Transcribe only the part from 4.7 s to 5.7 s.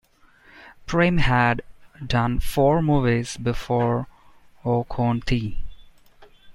Kaun Thi?